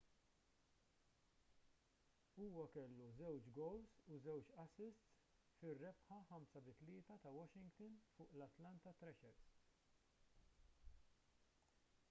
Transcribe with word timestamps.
huwa 2.37 2.63
kellu 2.75 3.05
2 3.17 3.51
gowls 3.57 3.91
u 4.13 4.17
2 4.29 4.39
assists 4.63 5.11
fir-rebħa 5.59 6.17
5-3 6.31 7.05
ta' 7.25 7.33
washington 7.41 7.93
fuq 8.15 8.33
l-atlanta 8.39 8.95
thrashers 9.03 9.45